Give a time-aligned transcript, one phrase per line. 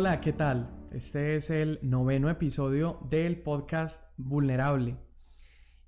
[0.00, 0.88] Hola, ¿qué tal?
[0.92, 4.96] Este es el noveno episodio del podcast Vulnerable.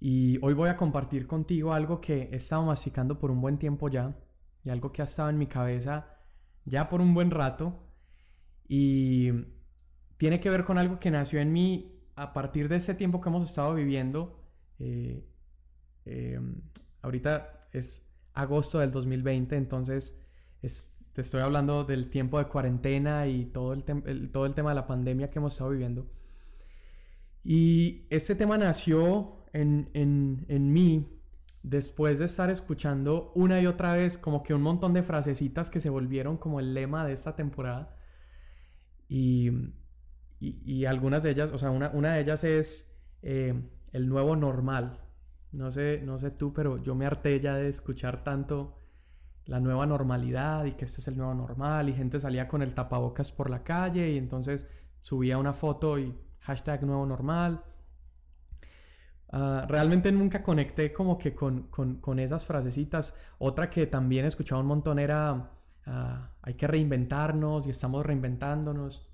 [0.00, 3.88] Y hoy voy a compartir contigo algo que he estado masticando por un buen tiempo
[3.88, 4.14] ya
[4.64, 6.18] y algo que ha estado en mi cabeza
[6.66, 7.88] ya por un buen rato.
[8.68, 9.30] Y
[10.18, 13.30] tiene que ver con algo que nació en mí a partir de ese tiempo que
[13.30, 14.44] hemos estado viviendo.
[14.78, 15.26] Eh,
[16.04, 16.60] em,
[17.00, 20.22] ahorita es agosto del 2020, entonces
[21.12, 24.86] te estoy hablando del tiempo de cuarentena y todo el, todo el tema de la
[24.86, 26.06] pandemia que hemos estado viviendo.
[27.44, 31.18] Y este tema nació en, en, en mí
[31.62, 35.80] después de estar escuchando una y otra vez como que un montón de frasecitas que
[35.80, 37.96] se volvieron como el lema de esta temporada.
[39.08, 39.50] Y,
[40.40, 43.54] y, algunas de ellas, o sea, una, una de ellas es eh,
[43.92, 45.00] el nuevo normal.
[45.52, 48.78] No sé, no sé tú, pero yo me harté ya de escuchar tanto
[49.46, 52.74] la nueva normalidad y que este es el nuevo normal y gente salía con el
[52.74, 54.68] tapabocas por la calle y entonces
[55.00, 57.64] subía una foto y hashtag nuevo normal.
[59.30, 63.16] Ah, realmente nunca conecté como que con, con, con, esas frasecitas.
[63.38, 65.50] Otra que también escuchaba un montón era
[65.86, 69.10] ah, hay que reinventarnos y estamos reinventándonos.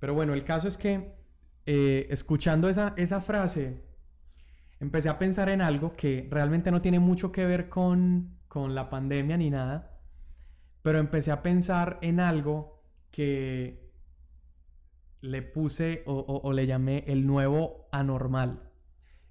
[0.00, 1.14] Pero bueno, el caso es que
[1.66, 3.84] eh, escuchando esa, esa frase
[4.80, 8.88] empecé a pensar en algo que realmente no tiene mucho que ver con, con la
[8.88, 9.98] pandemia ni nada,
[10.80, 13.90] pero empecé a pensar en algo que
[15.22, 18.70] le puse o, le llamé el nuevo anormal,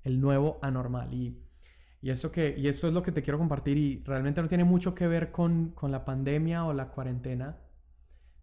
[0.04, 1.14] el nuevo anormal.
[1.14, 1.42] Y,
[2.02, 4.66] y, eso que, y esto es lo que te quiero compartir y realmente no tiene
[4.66, 7.60] mucho que ver con, con la pandemia o la cuarentena,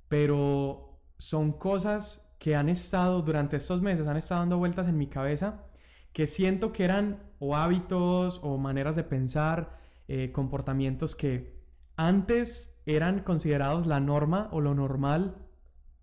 [0.09, 5.09] pero son cosas que han estado durante estos meses, han estado dando vueltas en mi
[5.09, 5.67] cabeza
[6.15, 9.80] que siento que eran o hábitos o maneras de pensar,
[10.13, 11.55] eh, comportamientos que
[11.95, 15.47] antes eran considerados la norma o lo normal,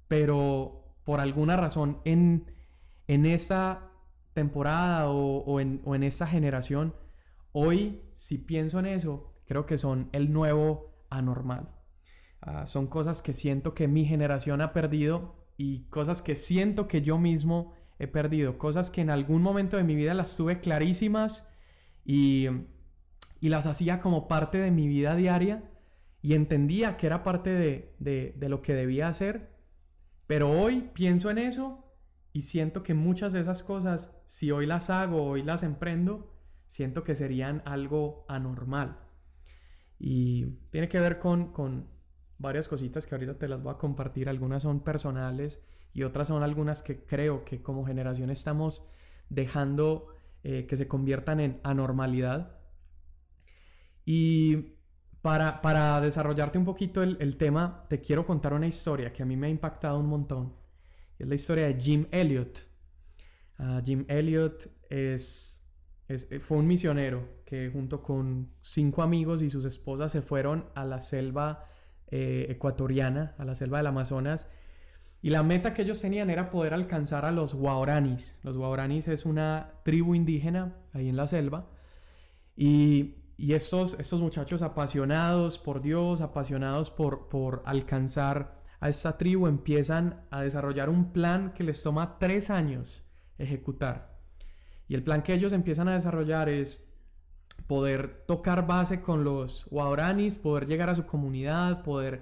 [0.07, 2.55] pero por alguna razón en,
[3.07, 3.91] en esa
[4.31, 6.95] temporada o, en, o en esa generación,
[7.51, 11.75] hoy si pienso en eso, creo que son el nuevo anormal.
[12.39, 17.01] Ah, son cosas que siento que mi generación ha perdido y cosas que siento que
[17.01, 21.45] yo mismo he perdido, cosas que en algún momento de mi vida las tuve clarísimas
[22.05, 22.47] y,
[23.39, 25.71] y las hacía como parte de mi vida diaria
[26.21, 29.49] y entendía que era parte de, de, lo que debía hacer,
[30.25, 31.85] pero hoy pienso en eso
[32.33, 36.33] y siento que muchas de esas cosas, si hoy las hago, hoy las emprendo,
[36.67, 38.99] siento que serían algo anormal.
[39.99, 41.87] Y tiene que ver con, con
[42.37, 44.29] varias cositas que ahorita te las voy a compartir.
[44.29, 48.87] Algunas son personales y otras son algunas que creo que como generación estamos
[49.29, 50.07] dejando
[50.43, 52.56] eh, que se conviertan en anormalidad.
[54.09, 54.77] Y
[55.21, 59.35] para, para desarrollarte un poquito el, tema, te quiero contar una historia que a mí
[59.35, 60.55] me ha impactado un montón.
[61.19, 62.65] Es la historia de Jim Elliot.
[63.57, 65.61] Ah, Jim Elliot es,
[66.39, 71.01] fue un misionero que junto con cinco amigos y sus esposas se fueron a la
[71.01, 71.65] selva
[72.09, 74.47] eh, ecuatoriana, a la selva del Amazonas,
[75.21, 78.39] y la meta que ellos tenían era poder alcanzar a los guaraníes.
[78.41, 81.69] Los guaraníes es una tribu indígena ahí en la selva.
[82.55, 90.25] Y, estos, estos muchachos apasionados por Dios, apasionados por, por alcanzar a esta tribu, empiezan
[90.31, 93.03] a desarrollar un plan que les toma tres años
[93.37, 94.17] ejecutar.
[94.87, 96.87] Y el plan que ellos empiezan a desarrollar es
[97.67, 102.21] poder tocar base con los guaraníes, poder llegar a su comunidad, poder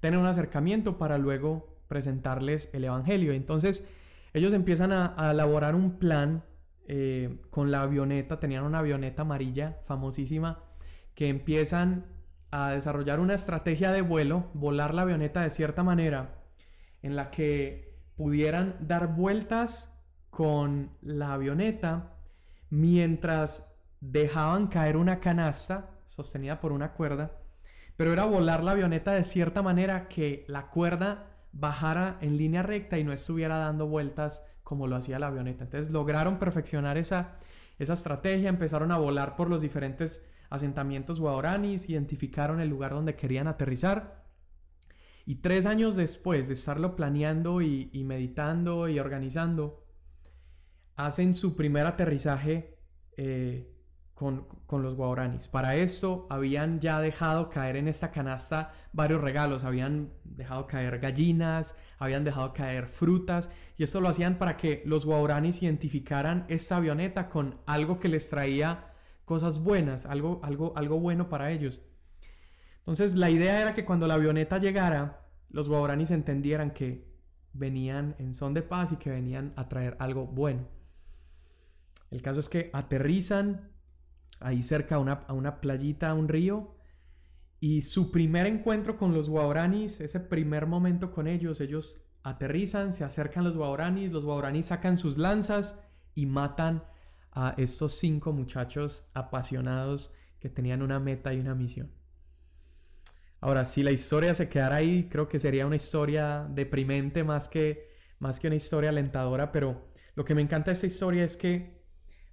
[0.00, 3.32] tener un acercamiento para luego presentarles el Evangelio.
[3.32, 3.88] Entonces
[4.32, 6.44] ellos empiezan a, elaborar un plan
[6.88, 10.62] eh, con la avioneta, tenían una avioneta amarilla famosísima,
[11.14, 12.06] que empiezan
[12.50, 16.42] a desarrollar una estrategia de vuelo, volar la avioneta de cierta manera
[17.02, 19.96] en la que pudieran dar vueltas
[20.30, 22.16] con la avioneta
[22.70, 27.32] mientras dejaban caer una canasta sostenida por una cuerda,
[27.96, 32.98] pero era volar la avioneta de cierta manera que la cuerda bajara en línea recta
[32.98, 35.62] y no estuviera dando vueltas como lo hacía la avioneta.
[35.62, 37.36] Entonces lograron perfeccionar esa,
[37.78, 43.46] esa estrategia, empezaron a volar por los diferentes asentamientos guaraníes, identificaron el lugar donde querían
[43.46, 44.24] aterrizar.
[45.24, 49.86] Y tres años después de estarlo planeando y, meditando y organizando,
[50.96, 52.80] hacen su primer aterrizaje
[53.16, 53.72] eh,
[54.16, 54.46] con,
[54.82, 55.46] los guaraníes.
[55.46, 61.76] Para esto habían ya dejado caer en esta canasta varios regalos, habían dejado caer gallinas,
[61.98, 67.28] habían dejado caer frutas y esto lo hacían para que los guaraníes identificaran esta avioneta
[67.28, 68.86] con algo que les traía
[69.26, 71.82] cosas buenas, algo, algo, algo bueno para ellos.
[72.78, 77.06] Entonces la idea era que cuando la avioneta llegara, los guaraníes entendieran que
[77.52, 80.66] venían en son de paz y que venían a traer algo bueno.
[82.10, 83.75] El caso es que aterrizan
[84.40, 86.76] ahí cerca a una, a una playita, a un río,
[87.60, 93.04] y su primer encuentro con los guauranis, ese primer momento con ellos, ellos aterrizan, se
[93.04, 95.80] acercan los guauranis, los guauranis sacan sus lanzas
[96.14, 96.84] y matan
[97.32, 101.92] a estos cinco muchachos apasionados que tenían una meta y una misión.
[103.40, 107.90] Ahora, si la historia se quedara ahí, creo que sería una historia deprimente más que,
[108.18, 111.75] más que una historia alentadora, pero lo que me encanta de esta historia es que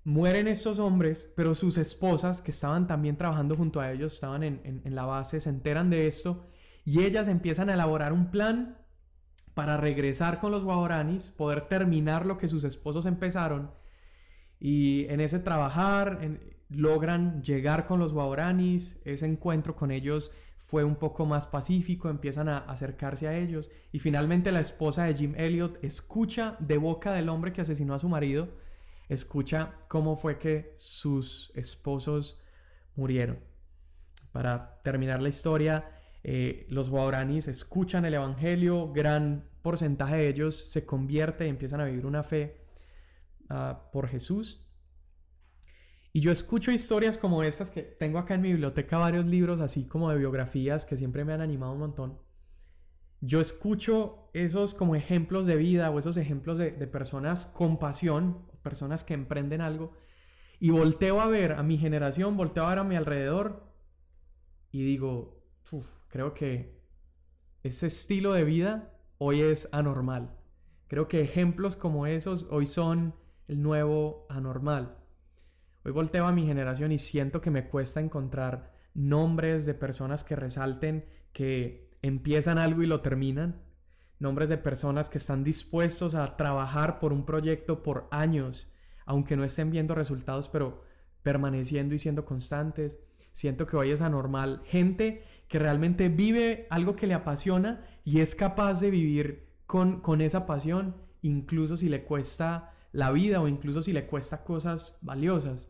[0.04, 4.82] mueren estos hombres, pero sus esposas, que estaban también trabajando junto a ellos, estaban en,
[4.84, 6.48] en la base, se enteran de esto
[6.86, 8.78] y ellas empiezan a elaborar un plan
[9.54, 13.72] para regresar con los guaraníes, poder terminar lo que sus esposos empezaron
[14.60, 16.20] y en ese trabajar
[16.70, 20.32] logran llegar con los guaraníes, ese encuentro con ellos
[20.66, 25.16] fue un poco más pacífico, empiezan a acercarse a ellos y finalmente la esposa de
[25.16, 28.48] Jim Elliot escucha de boca del hombre que asesinó a su marido,
[29.10, 32.42] escucha cómo fue que sus esposos
[32.96, 33.40] murieron.
[34.32, 40.86] Para terminar la historia, eh, los guaraníes escuchan el Evangelio, gran porcentaje de ellos se
[40.86, 42.66] convierte y empiezan a vivir una fe
[43.50, 44.70] ah, por Jesús.
[46.12, 49.86] Y yo escucho historias como estas que tengo acá en mi biblioteca varios libros así
[49.86, 52.20] como de biografías que siempre me han animado un montón.
[53.26, 59.06] Yo escucho esos como ejemplos de vida o esos ejemplos de, personas con pasión, personas
[59.06, 59.94] que emprenden algo,
[60.60, 63.64] y volteo a ver a mi generación, volteo a ver a mi alrededor
[64.72, 65.42] y digo,
[66.10, 66.84] creo que
[67.64, 70.36] ese estilo de vida hoy es anormal.
[70.88, 73.16] Creo que ejemplos como esos hoy son
[73.48, 74.98] el nuevo anormal.
[75.86, 80.36] Hoy volteo a mi generación y siento que me cuesta encontrar nombres de personas que
[80.36, 83.64] resalten que empiezan algo y lo terminan.
[84.20, 88.72] Nombres de personas que están dispuestos a trabajar por un proyecto por años,
[89.06, 90.84] aunque no estén viendo resultados, pero
[91.24, 93.00] permaneciendo y siendo constantes.
[93.32, 94.62] Siento que hoy es anormal.
[94.66, 100.22] Gente que realmente vive algo que le apasiona y es capaz de vivir con, con
[100.22, 105.70] esa pasión, incluso si le cuesta la vida o incluso si le cuesta cosas valiosas.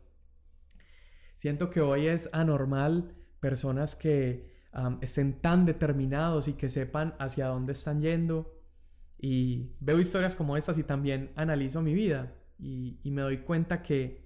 [1.37, 4.52] Siento que hoy es anormal personas que
[5.01, 8.59] estén tan determinados y que sepan hacia dónde están yendo.
[9.17, 14.23] Y veo historias como estas y también analizo mi vida y, me doy cuenta que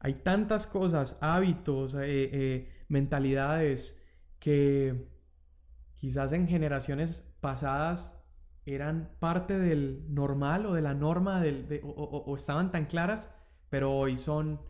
[0.00, 4.00] hay tantas cosas, hábitos, eh, eh, mentalidades
[4.38, 5.08] que
[5.94, 8.14] quizás en generaciones pasadas
[8.64, 13.34] eran parte del normal o de la norma del, o, estaban tan claras,
[13.70, 14.60] pero hoy son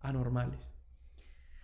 [0.00, 0.72] anormales.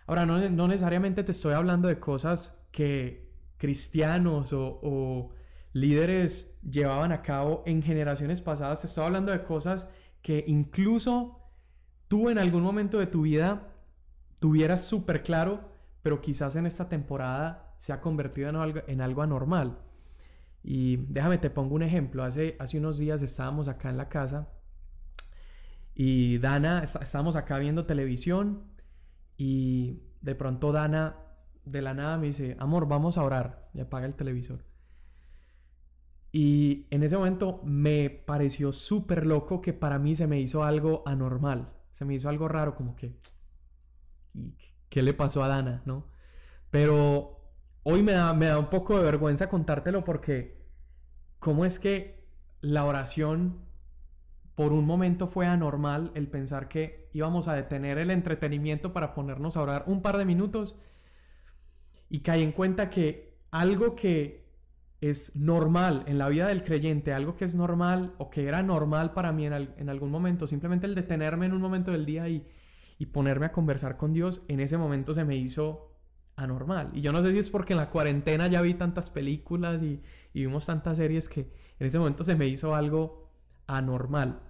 [0.07, 5.31] Ahora, no, no, necesariamente te estoy hablando de cosas que cristianos o,
[5.71, 9.89] líderes llevaban a cabo en generaciones pasadas, te estoy hablando de cosas
[10.21, 11.39] que incluso
[12.07, 13.73] tú en algún momento de tu vida
[14.39, 15.61] tuvieras súper claro,
[16.01, 19.79] pero quizás en esta temporada se ha convertido en algo, en algo anormal.
[20.63, 22.23] Y déjame, te pongo un ejemplo.
[22.23, 24.47] Hace, hace unos días estábamos acá en la casa
[25.93, 28.63] y Dana, estábamos acá viendo televisión
[29.37, 31.24] y de pronto Dana
[31.65, 34.63] de la nada me dice, amor, vamos a orar y apaga el televisor.
[36.31, 41.01] Y en ese momento me pareció súper loco que para mí se me hizo algo
[41.05, 43.15] anormal, se me hizo algo raro, como que,
[44.89, 45.81] ¿qué le pasó a Dana?
[45.85, 46.07] ¿No?
[46.71, 47.39] Pero
[47.83, 50.61] hoy me da, me da un poco de vergüenza contártelo porque
[51.39, 52.27] cómo es que
[52.59, 53.65] la oración
[54.55, 59.55] por un momento fue anormal el pensar que íbamos a detener el entretenimiento para ponernos
[59.55, 60.77] a orar un par de minutos
[62.09, 64.45] y caí en cuenta que algo que
[65.01, 69.13] es normal en la vida del creyente, algo que es normal o que era normal
[69.13, 72.45] para mí en, algún momento, simplemente el detenerme en un momento del día y,
[72.97, 75.95] y ponerme a conversar con Dios, en ese momento se me hizo
[76.35, 76.91] anormal.
[76.93, 80.01] Y yo no sé si es porque en la cuarentena ya vi tantas películas y,
[80.33, 83.31] vimos tantas series que en ese momento se me hizo algo
[83.67, 84.41] anormal.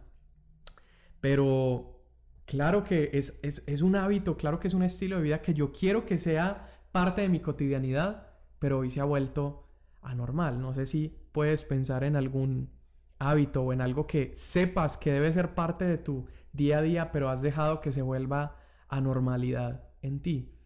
[1.22, 2.04] Pero
[2.46, 5.72] claro que es, es, un hábito, claro que es un estilo de vida que yo
[5.72, 9.68] quiero que sea parte de mi cotidianidad, pero hoy se ha vuelto
[10.02, 10.62] anormal.
[10.62, 12.72] No sé si puedes pensar en algún
[13.20, 17.12] hábito o en algo que sepas que debe ser parte de tu día a día,
[17.12, 18.56] pero has dejado que se vuelva
[18.88, 20.58] anormalidad en ti.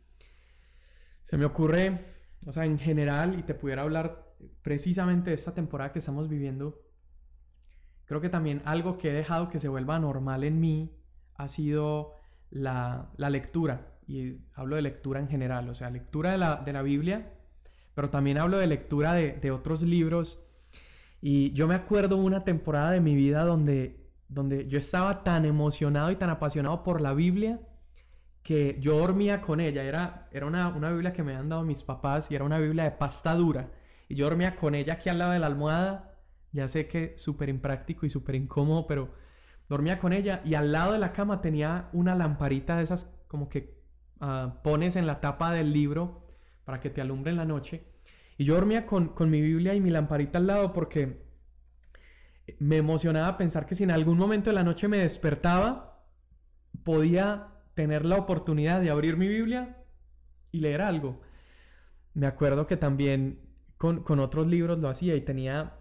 [1.24, 2.06] Se me ocurre,
[2.46, 6.80] o sea, en general, y te pudiera hablar precisamente de esta temporada que estamos viviendo,
[8.06, 10.96] creo que también algo que he dejado que se vuelva normal en mí
[11.34, 12.14] ha sido
[12.52, 13.99] la, lectura.
[14.10, 17.32] Y hablo de lectura en general, o sea, lectura de la, Biblia,
[17.94, 20.44] pero también hablo de lectura de, otros libros.
[21.22, 26.10] Y yo me acuerdo una temporada de mi vida donde, donde yo estaba tan emocionado
[26.10, 27.60] y tan apasionado por la Biblia
[28.42, 29.84] que yo dormía con ella.
[29.84, 32.86] Era, era una, una Biblia que me habían dado mis papás y era una Biblia
[32.86, 33.70] de pasta dura.
[34.08, 36.16] Y yo dormía con ella aquí al lado de la almohada.
[36.52, 39.14] Ya sé que súper impráctico y súper incómodo, pero
[39.68, 43.50] dormía con ella y al lado de la cama tenía una lamparita de esas como
[43.50, 43.79] que
[44.20, 46.28] ah, pones en la tapa del libro
[46.66, 47.84] para que te alumbre en la noche.
[48.38, 51.30] Y yo dormía con, con mi Biblia y mi lamparita al lado porque
[52.58, 56.04] me emocionaba pensar que si en algún momento de la noche me despertaba,
[56.84, 59.78] podía tener la oportunidad de abrir mi Biblia
[60.52, 61.22] y leer algo.
[62.14, 63.40] Me acuerdo que también
[63.78, 65.78] con, con otros libros lo hacía y tenía,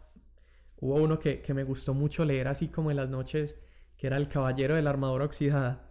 [0.76, 3.56] hubo uno que, que, me gustó mucho leer así como en las noches,
[3.96, 5.87] que era El Caballero de la Armadura Oxidada.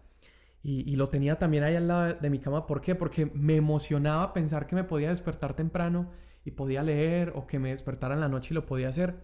[0.70, 2.68] Y, lo tenía también ahí al lado de mi cama.
[2.68, 2.94] ¿Por qué?
[2.94, 6.12] Porque me emocionaba pensar que me podía despertar temprano
[6.44, 9.16] y podía leer o que me despertara en la noche y lo podía hacer.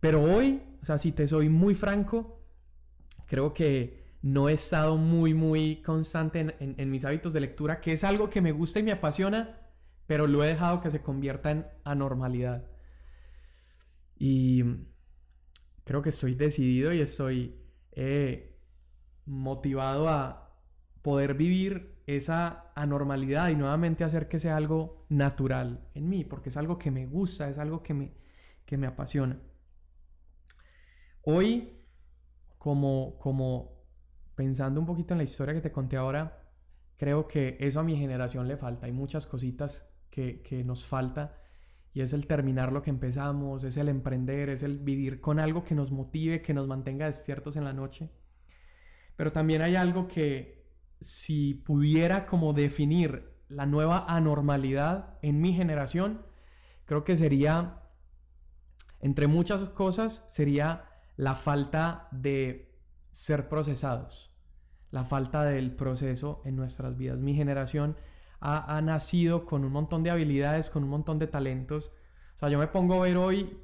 [0.00, 2.40] Pero hoy, o sea, si te soy muy franco,
[3.26, 8.02] creo que no he estado muy, muy constante en mis hábitos de lectura, que es
[8.02, 9.60] algo que me gusta y me apasiona,
[10.06, 12.64] pero lo he dejado que se convierta en anormalidad.
[14.18, 14.64] Y
[15.84, 17.60] creo que estoy decidido y estoy
[17.90, 18.58] eh,
[19.26, 20.42] motivado a
[21.02, 26.56] poder vivir esa anormalidad y nuevamente hacer que sea algo natural en mí, porque es
[26.56, 28.12] algo que me gusta, es algo que me,
[28.64, 29.38] que me apasiona.
[31.22, 31.84] Hoy,
[32.58, 33.82] como, como
[34.34, 36.40] pensando un poquito en la historia que te conté ahora,
[36.96, 38.86] creo que eso a mi generación le falta.
[38.86, 41.38] Hay muchas cositas que, que nos falta
[41.94, 45.64] y es el terminar lo que empezamos, es el emprender, es el vivir con algo
[45.64, 48.10] que nos motive, que nos mantenga despiertos en la noche.
[49.16, 50.61] Pero también hay algo que
[51.02, 56.22] si pudiera como definir la nueva anormalidad en mi generación,
[56.86, 57.82] creo que sería,
[59.00, 60.84] entre muchas cosas, sería
[61.16, 62.74] la falta de
[63.10, 64.30] ser procesados,
[64.90, 67.18] la falta del proceso en nuestras vidas.
[67.18, 67.96] Mi generación
[68.40, 71.92] ha, nacido con un montón de habilidades, con un montón de talentos.
[72.34, 73.56] O sea, yo me pongo a ver hoy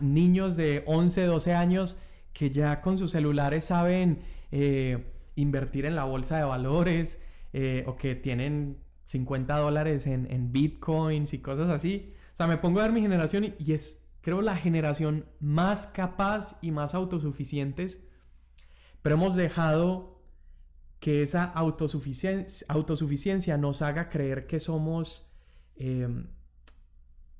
[0.00, 1.96] niños de 11, 12 años
[2.32, 7.20] que ya con sus celulares saben eh, invertir en la bolsa de valores
[7.52, 12.14] eh, o que tienen 50 dólares en, bitcoins y cosas así.
[12.32, 16.56] O sea, me pongo a ver mi generación y, es, creo, la generación más capaz
[16.62, 18.00] y más autosuficientes.
[19.02, 20.22] Pero hemos dejado
[21.00, 25.34] que esa autosuficiencia nos haga creer que somos,
[25.76, 26.28] em,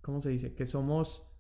[0.01, 0.55] ¿cómo se dice?
[0.55, 1.31] Que somos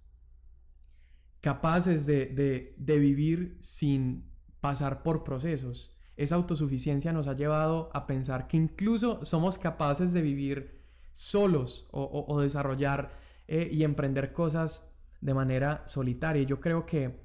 [1.40, 5.96] capaces de, vivir sin pasar por procesos.
[6.20, 10.82] Esa autosuficiencia nos ha llevado a pensar que incluso somos capaces de vivir
[11.14, 13.12] solos o, desarrollar
[13.48, 16.42] eh, y emprender cosas de manera solitaria.
[16.42, 17.24] Yo creo que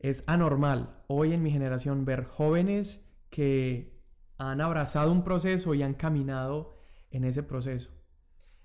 [0.00, 4.02] es anormal hoy en mi generación ver jóvenes que
[4.36, 6.74] han abrazado un proceso y han caminado
[7.12, 7.92] en ese proceso.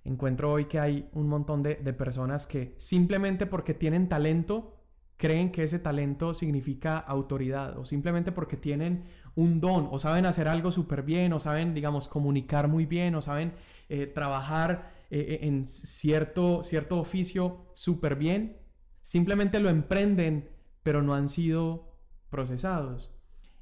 [0.04, 4.83] Encuentro hoy que hay un montón de, personas que simplemente porque tienen talento,
[5.24, 10.50] creen que ese talento significa autoridad o simplemente porque tienen un don o saben hacer
[10.50, 13.53] algo súper bien o saben, digamos, comunicar muy bien o saben
[13.88, 18.58] eh, trabajar eh, eh, en cierto, cierto oficio súper bien,
[19.01, 20.50] simplemente lo emprenden
[20.84, 21.96] pero no han sido
[22.30, 23.15] procesados.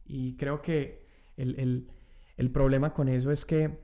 [0.05, 1.05] Y creo que
[1.37, 1.87] el
[2.41, 3.77] el problema con eso es que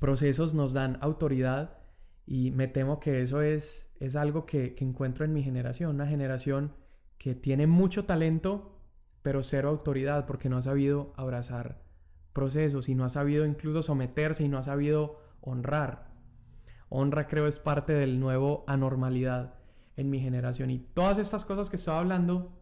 [0.00, 1.78] procesos nos dan autoridad
[2.26, 6.72] y me temo que eso es, es algo que, encuentro en mi generación, una generación
[7.18, 8.80] que tiene mucho talento,
[9.22, 11.82] pero cero autoridad porque no ha sabido abrazar
[12.32, 16.10] procesos y no ha sabido incluso someterse y no ha sabido honrar.
[16.88, 19.54] Honra creo es parte del nuevo anormalidad
[19.96, 20.70] en mi generación.
[20.70, 22.52] Y todas estas cosas que estoy hablando,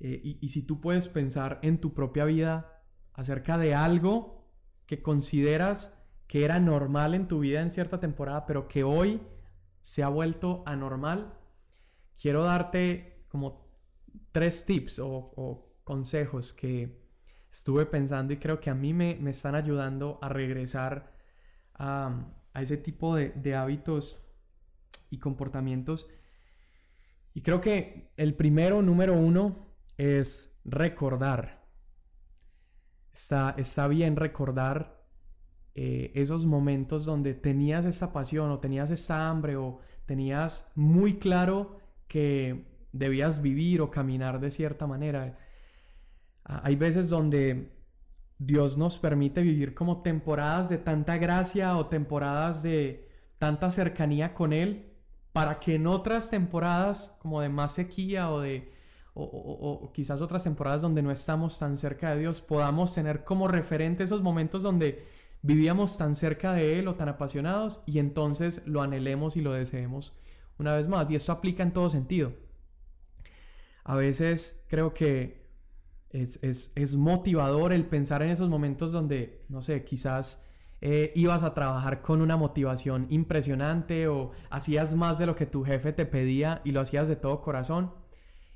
[0.00, 4.46] eh, y, y si tú puedes pensar en tu propia vida, acerca de algo
[4.86, 9.20] que consideras que era normal en tu vida en cierta temporada, pero que hoy
[9.80, 11.34] se ha vuelto anormal,
[12.20, 13.68] quiero darte como
[14.32, 16.98] tres tips o, consejos que
[17.52, 21.12] estuve pensando y creo que a mí me, están ayudando a regresar
[21.74, 24.26] a, ese tipo de, hábitos
[25.10, 26.08] y comportamientos.
[27.34, 31.68] Y creo que el primero, número uno, es recordar.
[33.12, 33.54] Está,
[33.88, 35.06] bien recordar
[35.74, 41.76] eh, esos momentos donde tenías esa pasión o tenías esa hambre o tenías muy claro
[42.08, 45.38] que debías vivir o caminar de cierta manera.
[46.44, 47.72] Hay veces donde
[48.38, 54.52] Dios nos permite vivir como temporadas de tanta gracia o temporadas de tanta cercanía con
[54.52, 54.92] Él
[55.32, 58.72] para que en otras temporadas como de más sequía o de
[59.18, 64.04] o, quizás otras temporadas donde no estamos tan cerca de Dios podamos tener como referente
[64.04, 65.06] esos momentos donde
[65.40, 70.14] vivíamos tan cerca de Él o tan apasionados y entonces lo anhelemos y lo deseemos
[70.58, 71.10] una vez más.
[71.10, 72.32] Y esto aplica en todo sentido.
[73.88, 75.46] A veces creo que
[76.10, 80.44] es, es motivador el pensar en esos momentos donde, no sé, quizás
[80.80, 85.64] eh, ibas a trabajar con una motivación impresionante o hacías más de lo que tu
[85.64, 87.92] jefe te pedía y lo hacías de todo corazón.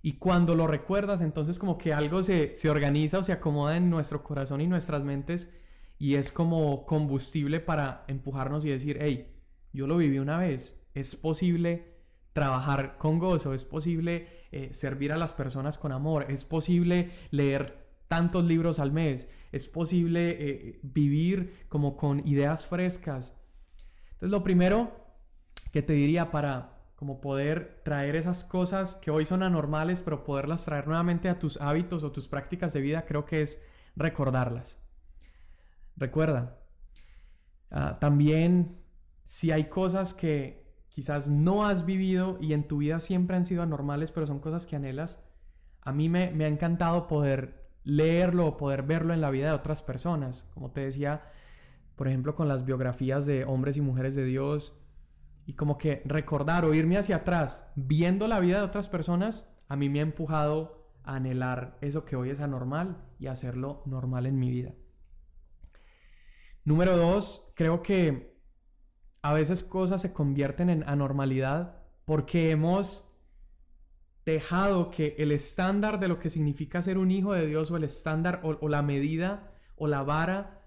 [0.02, 3.88] Y cuando lo recuerdas, entonces como que algo se, se organiza o se acomoda en
[3.88, 5.54] nuestro corazón y nuestras mentes
[5.96, 9.32] y es como combustible para empujarnos y decir, hey,
[9.72, 11.94] yo lo viví una vez, es posible
[12.32, 17.86] trabajar con gozo, es posible eh, servir a las personas con amor, es posible leer
[18.08, 23.36] tantos libros al mes, es posible eh, vivir como con ideas frescas.
[24.12, 24.90] Entonces lo primero
[25.72, 30.64] que te diría para como poder traer esas cosas que hoy son anormales, pero poderlas
[30.66, 33.62] traer nuevamente a tus hábitos o tus prácticas de vida, creo que es
[33.96, 34.78] recordarlas.
[35.96, 36.58] Recuerda,
[37.70, 38.82] ah, también
[39.24, 43.62] si hay cosas que quizás no has vivido y en tu vida siempre han sido
[43.62, 45.24] anormales, pero son cosas que anhelas,
[45.82, 49.54] a mí me, me ha encantado poder leerlo o poder verlo en la vida de
[49.54, 50.48] otras personas.
[50.52, 51.22] Como te decía,
[51.96, 54.76] por ejemplo, con las biografías de hombres y mujeres de Dios.
[55.46, 59.76] Y como que recordar o irme hacia atrás viendo la vida de otras personas, a
[59.76, 64.38] mí me ha empujado a anhelar eso que hoy es anormal y hacerlo normal en
[64.38, 64.72] mi vida.
[66.64, 68.29] Número dos, creo que
[69.22, 73.06] a veces cosas se convierten en anormalidad porque hemos
[74.24, 77.84] dejado que el estándar de lo que significa ser un hijo de Dios o el
[77.84, 80.62] estándar o, la medida o la vara,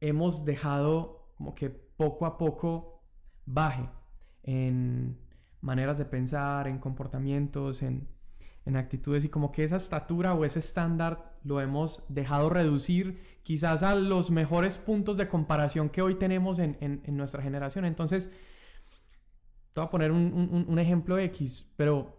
[0.00, 3.02] hemos dejado como que poco a poco
[3.46, 3.88] baje
[4.42, 5.18] en
[5.60, 8.08] maneras de pensar, en comportamientos, en,
[8.66, 13.94] actitudes y como que esa estatura o ese estándar lo hemos dejado reducir quizás a
[13.94, 17.86] los mejores puntos de comparación que hoy tenemos en, nuestra generación.
[17.86, 18.30] Entonces,
[19.72, 22.18] te voy a poner un, un ejemplo X, pero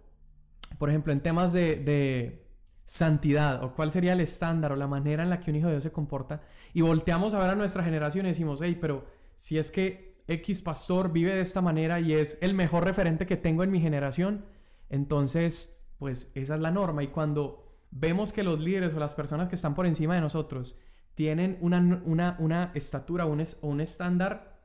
[0.78, 2.45] por ejemplo, en temas de,
[2.86, 5.73] santidad o cuál sería el estándar o la manera en la que un hijo de
[5.73, 6.41] Dios se comporta
[6.73, 10.62] y volteamos a ver a nuestra generación y decimos, hey, pero si es que X
[10.62, 14.43] pastor vive de esta manera y es el mejor referente que tengo en mi generación,
[14.89, 17.04] entonces, pues esa es la norma.
[17.04, 20.78] Y cuando vemos que los líderes o las personas que están por encima de nosotros
[21.14, 22.02] tienen una,
[22.40, 24.62] una, estatura o un estándar,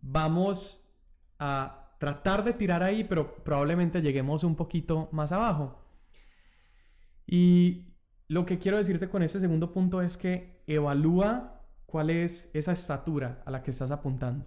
[0.00, 0.94] vamos
[1.38, 5.80] a tratar de tirar ahí, pero probablemente lleguemos un poquito más abajo.
[7.26, 7.94] Y
[8.28, 13.42] lo que quiero decirte con este segundo punto es que evalúa cuál es esa estatura
[13.46, 14.44] a la que estás apuntando.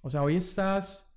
[0.00, 1.11] O sea, hoy estás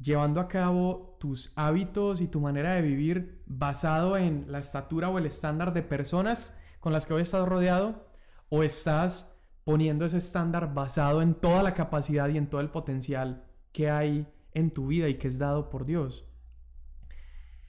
[0.00, 5.18] llevando a cabo tus hábitos y tu manera de vivir basado en la estatura o
[5.18, 8.08] el estándar de personas con las que hoy estás rodeado
[8.48, 13.44] o estás poniendo ese estándar basado en toda la capacidad y en todo el potencial
[13.72, 16.26] que hay en tu vida y que es dado por Dios.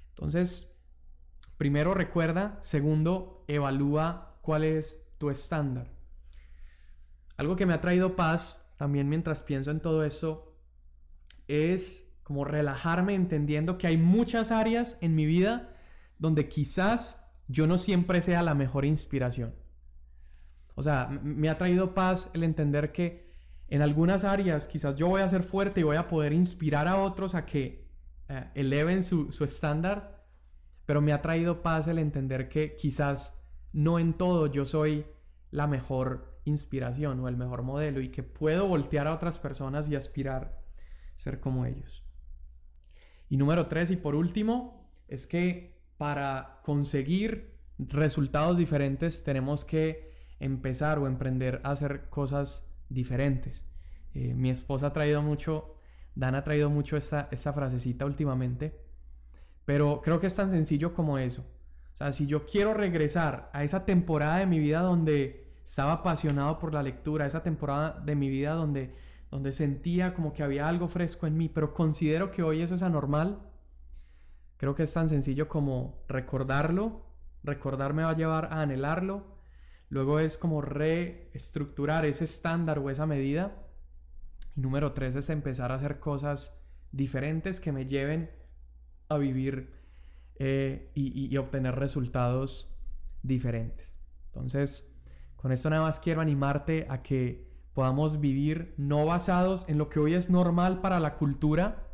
[0.09, 0.79] Entonces,
[1.57, 5.91] primero recuerda, segundo, evalúa cuál es tu estándar.
[7.37, 10.55] Algo que me ha traído paz también mientras pienso en todo eso
[11.47, 15.75] es como relajarme entendiendo que hay muchas áreas en mi vida
[16.17, 19.53] donde quizás yo no siempre sea la mejor inspiración.
[20.75, 23.35] O sea, me ha traído paz el entender que
[23.67, 27.01] en algunas áreas quizás yo voy a ser fuerte y voy a poder inspirar a
[27.01, 27.91] otros a que
[28.29, 30.25] eh, eleven su, estándar,
[30.85, 35.05] pero me ha traído paz el entender que quizás no en todo yo soy
[35.49, 39.97] la mejor inspiración o el mejor modelo y que puedo voltear a otras personas y
[39.97, 40.61] aspirar
[41.17, 42.07] ser como ellos.
[43.31, 50.99] Y número tres y por último, es que para conseguir resultados diferentes tenemos que empezar
[50.99, 53.65] o emprender a hacer cosas diferentes.
[54.13, 55.77] Eh, mi esposa ha traído mucho,
[56.13, 58.77] Dan ha traído mucho esta, esta frasecita últimamente,
[59.63, 61.43] pero creo que es tan sencillo como eso.
[61.93, 66.59] O sea, si yo quiero regresar a esa temporada de mi vida donde estaba apasionado
[66.59, 68.93] por la lectura, esa temporada de mi vida donde,
[69.31, 72.83] donde sentía como que había algo fresco en mí, pero considero que hoy eso es
[72.83, 73.39] anormal,
[74.57, 77.07] creo que es tan sencillo como recordarlo,
[77.43, 79.41] recordarme va a llevar a anhelarlo
[79.91, 83.67] Luego es como reestructurar ese estándar o esa medida.
[84.55, 86.63] Y número tres es empezar a hacer cosas
[86.93, 88.31] diferentes que me lleven
[89.09, 89.73] a vivir
[90.35, 92.73] eh, y, obtener resultados
[93.21, 93.93] diferentes.
[94.27, 94.97] Entonces,
[95.35, 99.99] con esto nada más quiero animarte a que podamos vivir no basados en lo que
[99.99, 101.87] hoy es normal para la cultura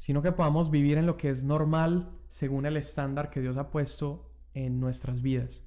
[0.00, 3.70] sino que podamos vivir en lo que es normal según el estándar que Dios ha
[3.70, 5.62] puesto en nuestras vidas.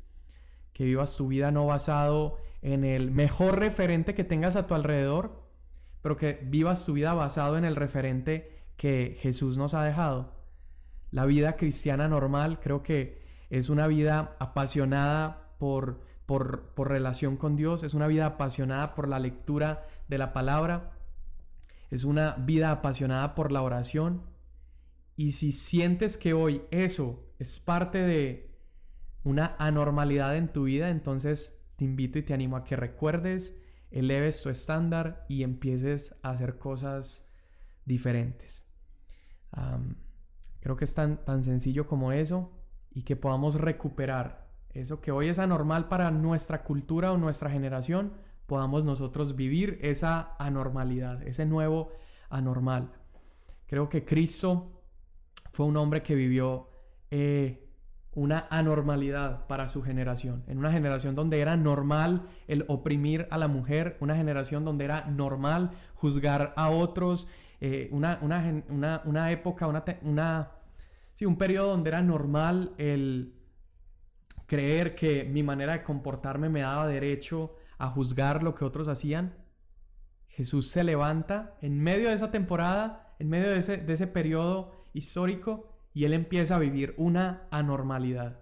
[0.73, 5.43] Que vivas tu vida no basado en el mejor referente que tengas a tu alrededor,
[6.01, 10.33] pero que vivas tu vida basado en el referente que Jesús nos ha dejado.
[11.11, 13.21] La vida cristiana normal creo que
[13.51, 19.19] es una vida apasionada por, por, relación con Dios, es una vida apasionada por la
[19.19, 20.91] lectura de la palabra,
[21.91, 24.23] es una vida apasionada por la oración.
[25.15, 28.51] Y si sientes que hoy eso es parte de
[29.23, 34.41] una anormalidad en tu vida, entonces te invito y te animo a que recuerdes, eleves
[34.41, 37.29] tu estándar y empieces a hacer cosas
[37.85, 38.65] diferentes.
[40.61, 42.51] creo que es tan, tan sencillo como eso
[42.91, 44.42] y que podamos recuperar
[44.73, 48.13] eso que hoy es anormal para nuestra cultura o nuestra generación,
[48.45, 51.91] podamos nosotros vivir esa anormalidad, ese nuevo
[52.29, 52.91] anormal.
[53.67, 54.81] Creo que Cristo
[55.51, 56.69] fue un hombre que vivió
[57.11, 57.69] eh,
[58.15, 63.47] una anormalidad para su generación, en una generación donde era normal el oprimir a la
[63.47, 67.27] mujer, una generación donde era normal juzgar a otros,
[67.59, 70.51] eh, una, una, época, una, una,
[71.13, 73.33] sí, un periodo donde era normal el
[74.45, 79.35] creer que mi manera de comportarme me daba derecho a juzgar lo que otros hacían.
[80.27, 84.87] Jesús se levanta en medio de esa temporada, en medio de ese, de ese periodo
[84.93, 88.39] histórico, y él empieza a vivir una anormalidad.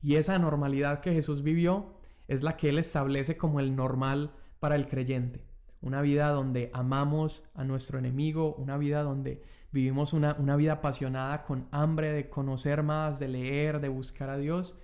[0.00, 4.76] Y esa anormalidad que Jesús vivió es la que él establece como el normal para
[4.76, 5.44] el creyente.
[5.80, 11.42] Una vida donde amamos a nuestro enemigo, una vida donde vivimos una, una vida apasionada
[11.42, 14.78] con hambre de conocer más, de leer, de buscar a Dios.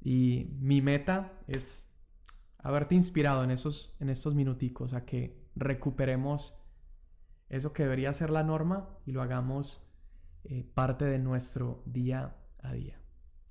[0.00, 1.84] Y mi meta es
[2.58, 6.62] haberte inspirado en, esos, en estos minuticos a que recuperemos
[7.48, 9.88] eso que debería ser la norma y lo hagamos
[10.44, 13.00] eh, parte de nuestro día a día.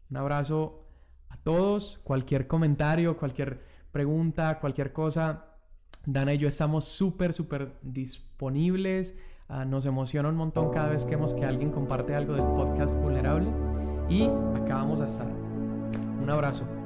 [0.10, 0.88] Un abrazo
[1.30, 5.46] a todos, cualquier comentario, cualquier pregunta, cualquier cosa.
[6.06, 9.18] Dana y yo estamos súper, súper disponibles.
[9.50, 12.96] Ah, nos emociona un montón cada vez que vemos que alguien comparte algo del podcast
[12.96, 13.50] vulnerable.
[14.10, 15.47] Y acá vamos a estar.
[16.20, 16.77] Un abrazo.